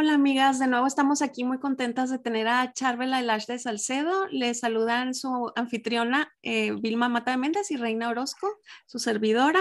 [0.00, 4.28] Hola amigas, de nuevo estamos aquí muy contentas de tener a Charvela Elash de Salcedo.
[4.28, 8.48] Les saludan su anfitriona eh, Vilma Mata de Méndez y Reina Orozco,
[8.86, 9.60] su servidora.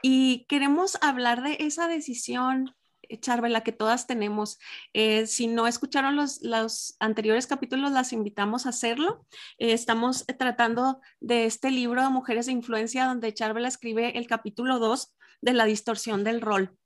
[0.00, 2.72] Y queremos hablar de esa decisión,
[3.02, 4.60] eh, Charvela, que todas tenemos.
[4.92, 9.26] Eh, si no escucharon los, los, anteriores capítulos, las invitamos a hacerlo.
[9.58, 15.16] estamos tratando de este libro de Mujeres de Influencia, donde Charvela escribe el capítulo 2
[15.40, 16.78] de la distorsión del rol.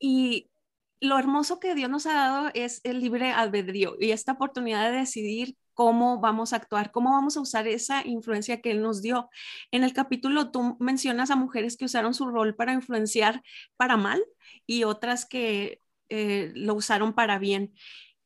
[0.00, 0.50] Y
[1.00, 4.98] lo hermoso que Dios nos ha dado es el libre albedrío y esta oportunidad de
[4.98, 9.30] decidir cómo vamos a actuar, cómo vamos a usar esa influencia que Él nos dio.
[9.70, 13.42] En el capítulo tú mencionas a mujeres que usaron su rol para influenciar
[13.76, 14.22] para mal
[14.66, 15.80] y otras que
[16.10, 17.72] eh, lo usaron para bien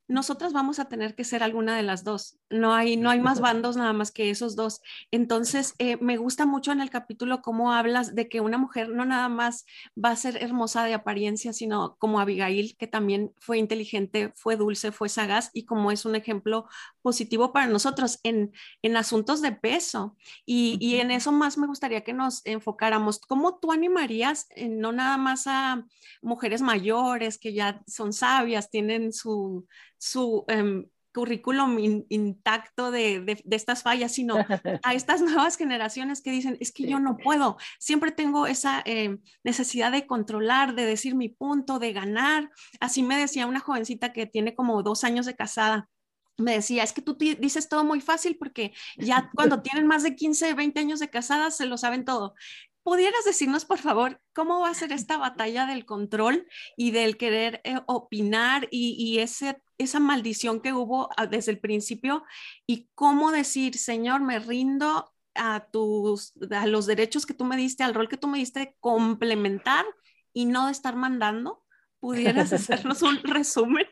[0.07, 2.39] nosotras vamos a tener que ser alguna de las dos.
[2.51, 4.81] No hay, no hay más bandos nada más que esos dos.
[5.11, 9.05] Entonces, eh, me gusta mucho en el capítulo cómo hablas de que una mujer no
[9.05, 9.65] nada más
[10.03, 14.93] va a ser hermosa de apariencia, sino como Abigail, que también fue inteligente, fue dulce,
[14.93, 16.67] fue sagaz y como es un ejemplo
[17.03, 20.17] positivo para nosotros en, en asuntos de peso.
[20.45, 23.21] Y, y, en eso más me gustaría que nos enfocáramos.
[23.21, 25.87] ¿Cómo tú animarías eh, no nada más a
[26.23, 29.67] mujeres mayores que ya son sabias, tienen su
[29.99, 31.79] su em, currículum
[32.09, 34.35] intacto de, estas fallas, sino
[34.83, 39.21] a estas nuevas generaciones que dicen, es que yo no puedo, siempre tengo esa em,
[39.45, 42.51] necesidad de controlar, de decir mi punto, de ganar.
[42.81, 45.89] Así me decía una jovencita que tiene como dos años de casada.
[46.37, 50.17] Me decía, es que tú dices todo muy fácil porque ya cuando tienen más de
[50.17, 52.35] 15, 20 años de casada se lo saben todo.
[52.85, 57.63] ¿Pudieras decirnos, por favor, cómo va a ser esta batalla del control y del querer
[57.65, 62.25] eh, opinar y, ese, esa maldición que hubo ah, desde el principio
[62.67, 67.83] y cómo decir, Señor, me rindo a, tus, a los derechos que tú me diste,
[67.83, 69.85] al rol que tú me diste, complementar
[70.33, 71.65] y no de estar mandando?
[72.01, 73.87] ¿Pudieras hacernos un resumen?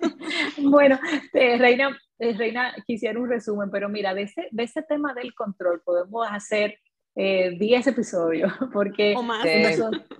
[0.58, 0.98] Bueno,
[1.32, 5.34] eh, Reina, eh, Reina, quisiera un resumen, pero mira, de ese, de ese tema del
[5.34, 6.78] control podemos hacer
[7.14, 9.46] 10 eh, episodios, porque o más.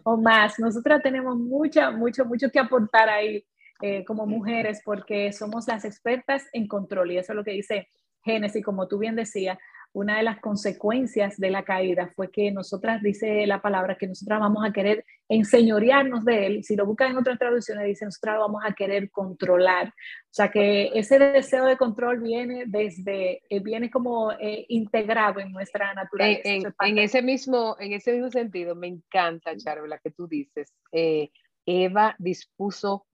[0.05, 0.59] o más.
[0.59, 3.45] Nosotras tenemos mucha, mucho, mucho que aportar ahí
[3.83, 7.89] eh, como mujeres, porque somos las expertas en control, y eso es lo que dice
[8.25, 9.59] Génesis, como tú bien decías,
[9.95, 14.41] una de las consecuencias de la caída fue que nosotras, dice la palabra, que nosotras
[14.41, 16.65] vamos a querer enseñorearnos de él.
[16.65, 19.89] Si lo buscan en otras traducciones, dice, nosotras vamos a querer controlar.
[19.89, 25.53] O sea que ese deseo de control viene desde, eh, viene como eh, integrado en
[25.53, 26.75] nuestra naturaleza.
[26.81, 30.75] En, ese mismo, en ese mismo sentido, me encanta, Charla, que tú dices.
[30.91, 31.31] Eh,
[31.67, 33.07] Eva dispuso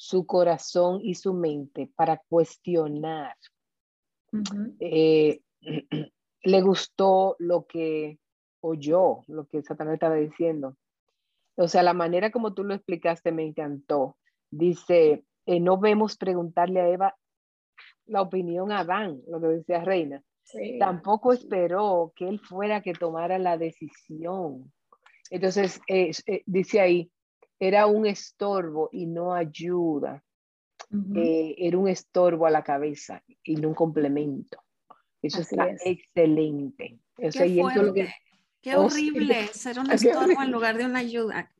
[0.00, 3.36] su corazón y su mente para cuestionar
[4.32, 5.42] le
[6.62, 8.18] gustó lo que
[8.62, 10.74] oyó, lo que Satanás estaba diciendo.
[11.54, 14.16] O sea, la manera como tú lo explicaste me encantó.
[14.50, 17.14] Dice, eh, no vemos preguntarle a Eva
[18.06, 20.24] la opinión a Adán, lo que decía Reina.
[20.78, 24.72] Tampoco esperó que él fuera que tomara la decisión.
[25.28, 26.12] Entonces, eh,
[26.46, 27.10] dice ahí,
[27.60, 30.24] era un estorbo y no ayuda.
[31.14, 34.60] Eh, era un estorbo a la cabeza y no un complemento.
[35.22, 35.52] Eso es
[35.84, 36.98] excelente.
[38.62, 41.50] Qué, horrible ser un estorbo en lugar de una ayuda.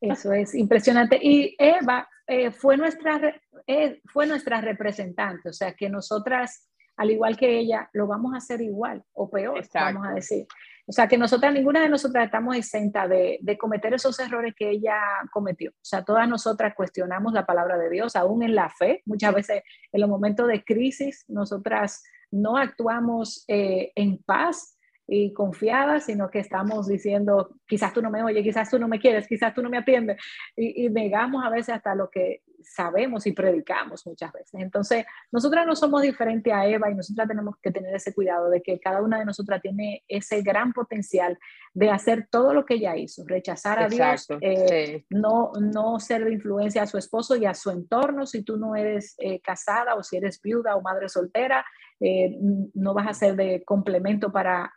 [0.00, 1.18] Eso es impresionante.
[1.22, 7.36] Y Eva eh, fue, nuestra, eh, fue nuestra representante, o sea que nosotras, al igual
[7.36, 10.46] que ella, lo vamos a hacer igual o peor, vamos a decir.
[10.88, 14.70] O sea que nosotras, ninguna de nosotras estamos exenta de, de, cometer esos errores que
[14.70, 14.96] ella
[15.30, 15.70] cometió.
[15.70, 19.02] O sea, todas nosotras cuestionamos la palabra de Dios, aún en la fe.
[19.04, 19.62] Muchas veces
[19.92, 26.38] en los momentos de crisis, nosotras no actuamos eh, en paz y confiada, sino que
[26.38, 29.70] estamos diciendo, quizás tú no me oyes, quizás tú no me quieres, quizás tú no
[29.70, 30.20] me atiendes,
[30.54, 34.54] y, negamos a veces hasta lo que sabemos y predicamos muchas veces.
[34.54, 38.62] Entonces, nosotras no somos diferentes a Eva y nosotras tenemos que tener ese cuidado de
[38.62, 41.38] que cada una de nosotras tiene ese gran potencial
[41.74, 46.32] de hacer todo lo que ella hizo, rechazar a Dios, eh, no, no ser de
[46.32, 48.26] influencia a su esposo y a su entorno.
[48.26, 51.64] Si tú no eres eh, casada o si eres viuda o madre soltera,
[52.00, 52.36] eh,
[52.74, 54.72] no vas a ser de complemento para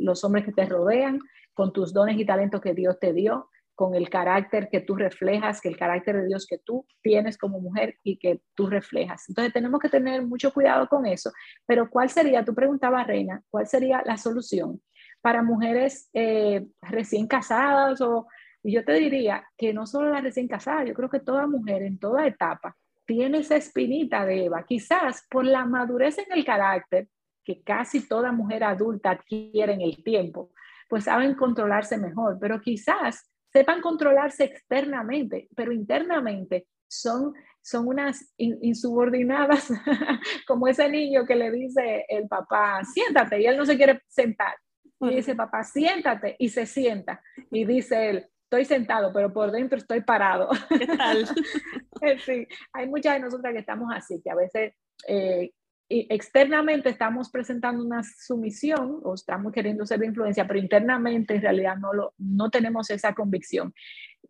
[0.00, 1.18] los hombres que te rodean,
[1.54, 3.48] con tus dones y talentos que Dios te dio,
[3.78, 7.60] con el carácter que tú reflejas, que el carácter de Dios que tú tienes como
[7.60, 9.28] mujer y que tú reflejas.
[9.28, 11.30] Entonces tenemos que tener mucho cuidado con eso.
[11.64, 14.82] Pero ¿cuál sería, tú preguntabas, Reina, cuál sería la solución
[15.20, 18.26] para mujeres eh, recién casadas o...
[18.64, 21.96] Yo te diría que no solo las recién casadas, yo creo que toda mujer en
[21.96, 22.76] toda etapa
[23.06, 27.08] tiene esa espinita de Eva, quizás por la madurez en el carácter
[27.44, 30.50] que casi toda mujer adulta adquiere en el tiempo,
[30.88, 39.68] pues saben controlarse mejor, pero quizás sepan controlarse externamente, pero internamente son, son unas insubordinadas,
[40.46, 44.54] como ese niño que le dice el papá, siéntate, y él no se quiere sentar.
[45.00, 47.22] Y dice, papá, siéntate, y se sienta.
[47.52, 50.48] Y dice él, estoy sentado, pero por dentro estoy parado.
[50.68, 51.26] ¿Qué tal?
[52.24, 54.74] sí, hay muchas de nosotras que estamos así, que a veces
[55.06, 55.52] eh,
[55.88, 61.76] externamente estamos presentando una sumisión o estamos queriendo ser de influencia, pero internamente en realidad
[61.76, 63.72] no, lo, no tenemos esa convicción.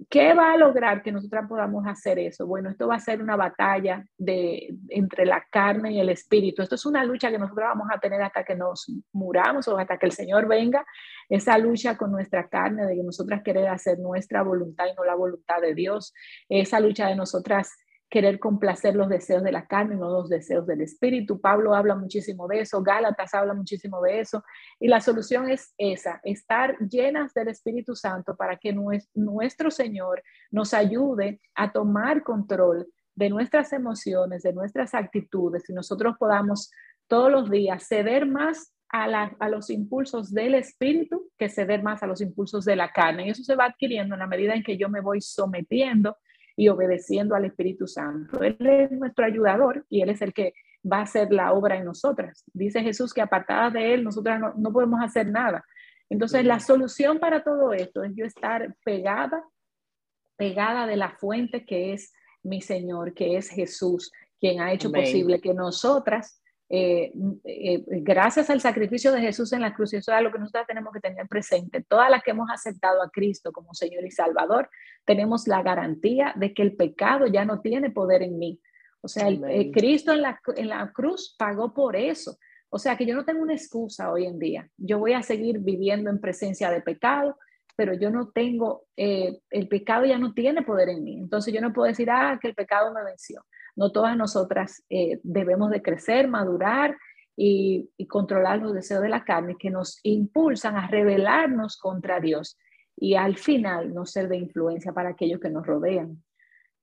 [0.08, 2.46] ¿Qué va a lograr que nosotras podamos hacer eso?
[2.46, 6.62] Bueno, esto va a ser una batalla de, entre la carne y el espíritu.
[6.62, 9.99] Esto es una lucha que nosotros vamos a tener hasta que nos muramos o hasta
[9.99, 10.87] que el Señor venga.
[11.28, 15.16] Esa lucha con nuestra carne, de que nosotras querer hacer nuestra voluntad y no la
[15.16, 16.14] voluntad de Dios.
[16.49, 17.76] Esa lucha de nosotras
[18.08, 21.40] querer complacer los deseos de la carne, no los deseos del espíritu.
[21.40, 24.43] Pablo habla muchísimo de eso, Gálatas habla muchísimo de eso,
[24.81, 28.75] y la solución es esa, estar llenas del Espíritu Santo para que
[29.14, 36.16] nuestro Señor nos ayude a tomar control de nuestras emociones, de nuestras actitudes, y nosotros
[36.19, 36.70] podamos
[37.08, 39.04] todos los días ceder más a,
[39.38, 43.26] a, los impulsos del espíritu que ceder más a los impulsos de la carne.
[43.26, 46.16] Y eso se va adquiriendo en la medida en que yo me voy sometiendo
[46.58, 48.43] y obedeciendo al Espíritu Santo.
[48.43, 51.84] Él es nuestro ayudador y Él es el que va a hacer la obra en
[51.84, 52.44] nosotras.
[52.52, 55.64] Dice Jesús que apartada de Él, nosotras no, podemos hacer nada.
[56.10, 59.40] Entonces, la solución para todo esto es yo estar pegada,
[60.37, 62.12] pegada de la fuente que es
[62.43, 67.12] mi Señor, que es Jesús, quien ha hecho posible que nosotras eh,
[67.44, 70.67] eh, gracias al sacrificio de Jesús en la cruz, y eso es lo que nosotros
[70.67, 74.69] tenemos que tener presente, todas las que hemos aceptado a Cristo como Señor y Salvador,
[75.05, 78.61] tenemos la garantía de que el pecado ya no tiene poder en mí.
[79.00, 82.37] O sea, el, eh, Cristo en la, en la cruz pagó por eso.
[82.69, 84.69] O sea, que yo no tengo una excusa hoy en día.
[84.76, 87.38] Yo voy a seguir viviendo en presencia de pecado,
[87.78, 91.16] pero yo no tengo, el pecado ya no tiene poder en mí.
[91.16, 93.44] Entonces yo no puedo decir, ah, que el pecado me venció.
[93.76, 96.98] No todas nosotras eh, debemos de crecer, madurar
[97.36, 102.58] y, controlar los deseos de la carne que nos impulsan a rebelarnos contra Dios
[102.96, 106.20] y al final no ser de influencia para aquellos que nos rodean.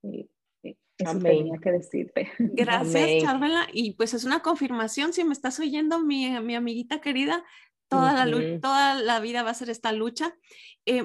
[0.02, 0.28] Eh,
[0.62, 2.30] eh, eso tenía que decirte.
[2.38, 3.66] Gracias, Charmela.
[3.70, 7.44] Y pues es una confirmación, si me estás oyendo, mi, mi amiguita querida,
[7.88, 10.34] toda, la, toda la vida va a ser esta lucha.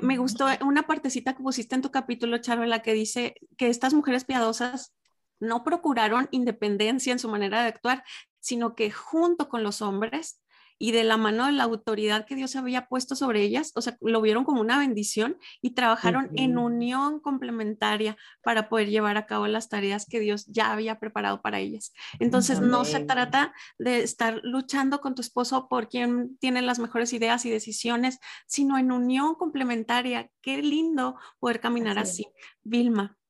[0.01, 4.25] me gustó una partecita que pusiste en tu capítulo, Charmela, que dice que estas mujeres
[4.25, 4.94] piadosas
[5.39, 8.04] no procuraron independencia en su manera de actuar,
[8.39, 10.42] sino que junto con los hombres
[10.81, 13.98] y de la mano de la autoridad que Dios había puesto sobre ellas, o sea,
[14.01, 19.45] lo vieron como una bendición y trabajaron en unión complementaria para poder llevar a cabo
[19.45, 21.94] las tareas que Dios ya había preparado para ellas.
[22.19, 27.13] Entonces, no se trata de estar luchando con tu esposo por quien tiene las mejores
[27.13, 28.18] ideas y decisiones,
[28.48, 30.31] sino en unión complementaria.
[30.42, 32.25] Qué lindo poder caminar así.
[32.63, 33.20] Vilma.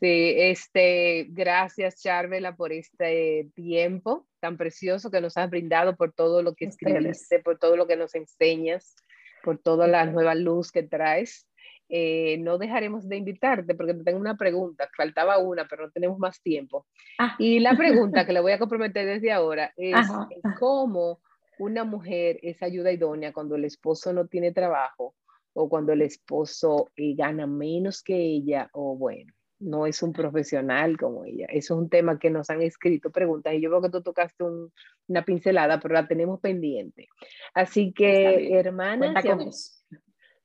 [0.00, 6.42] Sí, este, gracias Charvela por este tiempo tan precioso que nos has brindado, por todo
[6.42, 8.94] lo que escribiste, por todo lo que nos enseñas,
[9.42, 11.48] por toda la nueva luz que traes.
[11.88, 16.18] Eh, no dejaremos de invitarte porque te tengo una pregunta, faltaba una, pero no tenemos
[16.18, 16.86] más tiempo.
[17.18, 17.34] Ah.
[17.38, 20.06] Y la pregunta que le voy a comprometer desde ahora es
[20.60, 21.20] cómo
[21.58, 25.16] una mujer es ayuda idónea cuando el esposo no tiene trabajo
[25.54, 30.96] o cuando el esposo eh, gana menos que ella o bueno no es un profesional
[30.96, 31.46] como ella.
[31.46, 34.44] Eso es un tema que nos han escrito preguntas y yo veo que tú tocaste
[34.44, 37.08] una pincelada, pero la tenemos pendiente.
[37.54, 39.84] Así que, hermanas,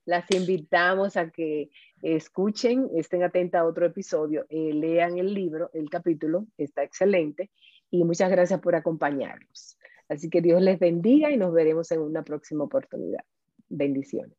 [0.05, 1.69] las invitamos a que
[2.01, 7.51] escuchen, estén atentas a otro episodio, eh, lean el libro, el capítulo, está excelente
[7.89, 9.77] y muchas gracias por acompañarnos.
[10.09, 13.23] Así que Dios les bendiga y nos veremos en una próxima oportunidad.
[13.69, 14.37] Bendiciones.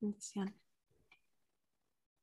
[0.00, 0.59] Bendiciones.